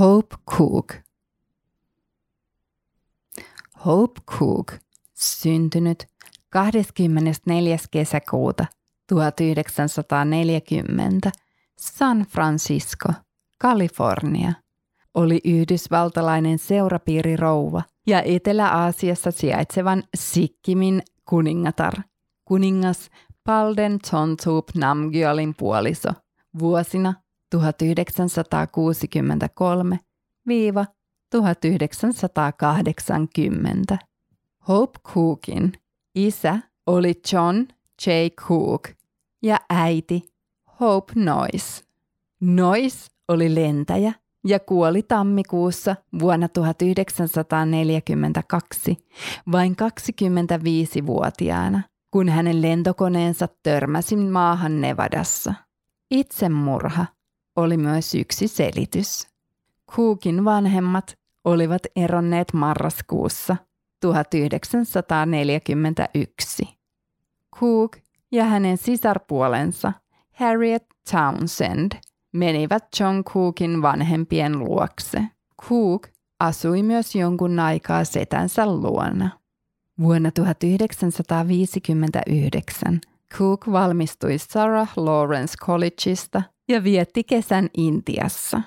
[0.00, 0.94] Hope Cook.
[3.86, 4.72] Hope Cook,
[5.14, 6.06] syntynyt
[6.50, 7.76] 24.
[7.90, 8.66] kesäkuuta
[9.08, 11.32] 1940
[11.78, 13.08] San Francisco,
[13.58, 14.52] Kalifornia,
[15.14, 21.94] oli yhdysvaltalainen seurapiirirouva ja Etelä-Aasiassa sijaitsevan Sikkimin kuningatar,
[22.44, 23.10] kuningas
[23.44, 26.10] Palden Tontub Namgyalin puoliso
[26.58, 27.23] vuosina
[27.54, 27.58] 1983-1980.
[34.68, 35.72] Hope Cookin
[36.14, 37.56] isä oli John
[38.06, 38.10] J.
[38.36, 38.88] Cook
[39.42, 40.32] ja äiti
[40.80, 41.84] Hope Noyce.
[42.40, 44.12] Noyce oli lentäjä
[44.46, 48.96] ja kuoli tammikuussa vuonna 1942
[49.52, 55.54] vain 25-vuotiaana, kun hänen lentokoneensa törmäsi maahan Nevadassa.
[56.10, 57.06] Itsemurha
[57.56, 59.28] oli myös yksi selitys.
[59.90, 63.56] Cookin vanhemmat olivat eronneet marraskuussa
[64.00, 66.68] 1941.
[67.56, 67.96] Cook
[68.32, 69.92] ja hänen sisarpuolensa
[70.32, 71.92] Harriet Townsend
[72.32, 75.24] menivät John Cookin vanhempien luokse.
[75.68, 76.08] Cook
[76.40, 79.30] asui myös jonkun aikaa setänsä luona.
[80.00, 83.00] Vuonna 1959
[83.38, 88.62] Cook valmistui Sarah Lawrence Collegeista ja vietti kesän Intiassa.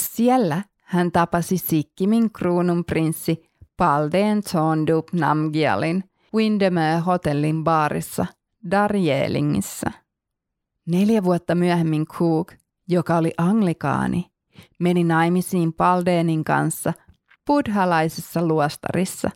[0.00, 3.42] Siellä hän tapasi Sikkimin kruununprinssi
[3.76, 8.26] Paldeen Thondup Namgyalin Windermere Hotellin baarissa
[8.70, 9.90] Darjeelingissa.
[10.86, 12.52] Neljä vuotta myöhemmin Cook,
[12.88, 14.26] joka oli anglikaani,
[14.78, 16.92] meni naimisiin Paldeenin kanssa
[17.46, 19.30] buddhalaisessa luostarissa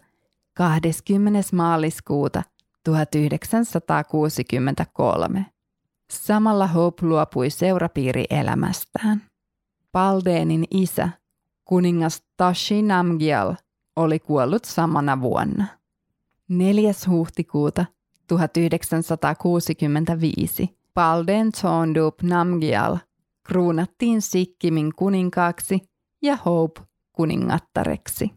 [0.54, 1.40] 20.
[1.52, 2.42] maaliskuuta
[2.84, 5.51] 1963.
[6.12, 9.22] Samalla Hope luopui seurapiirielämästään.
[9.92, 11.08] Paldeenin isä,
[11.64, 13.54] kuningas Tashi Namgyal,
[13.96, 15.66] oli kuollut samana vuonna.
[16.48, 16.92] 4.
[17.08, 17.84] huhtikuuta
[18.26, 22.96] 1965 Paldeen Thondup Namgyal
[23.46, 25.80] kruunattiin Sikkimin kuninkaaksi
[26.22, 26.80] ja Hope
[27.12, 28.30] kuningattareksi.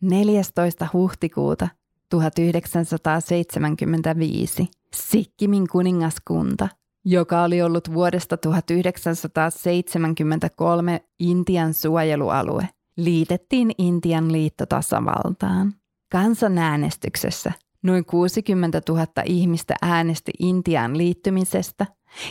[0.00, 0.88] 14.
[0.92, 1.68] huhtikuuta
[2.10, 6.68] 1975 Sikkimin kuningaskunta,
[7.10, 15.74] joka oli ollut vuodesta 1973 Intian suojelualue, liitettiin Intian liittotasavaltaan.
[16.12, 17.52] Kansanäänestyksessä
[17.82, 21.86] noin 60 000 ihmistä äänesti Intian liittymisestä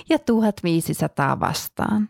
[0.10, 2.10] ja 1500 vastaan.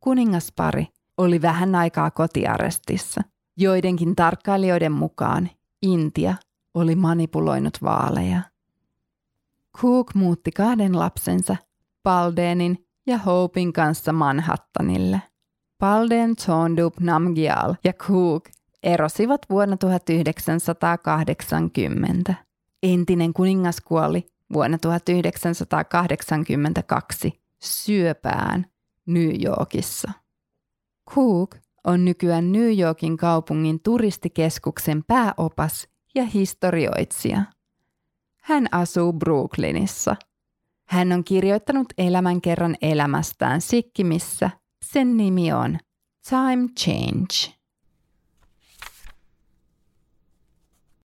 [0.00, 0.86] Kuningaspari
[1.18, 3.20] oli vähän aikaa kotiarestissa.
[3.56, 5.50] Joidenkin tarkkailijoiden mukaan
[5.82, 6.34] Intia
[6.74, 8.40] oli manipuloinut vaaleja.
[9.76, 11.56] Cook muutti kahden lapsensa,
[12.04, 15.22] Paldenin ja Hopin kanssa Manhattanille.
[15.78, 18.44] Palden Thondup Namgyal ja Cook
[18.82, 22.34] erosivat vuonna 1980.
[22.82, 28.66] Entinen kuningas kuoli vuonna 1982 syöpään
[29.06, 30.12] New Yorkissa.
[31.10, 37.42] Cook on nykyään New Yorkin kaupungin turistikeskuksen pääopas ja historioitsija.
[38.42, 40.16] Hän asuu Brooklynissa.
[40.88, 44.50] Hän on kirjoittanut elämänkerran elämästään Sikkimissä.
[44.84, 45.78] Sen nimi on
[46.28, 47.58] Time Change.